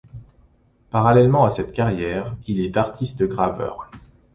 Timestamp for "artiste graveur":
2.75-3.87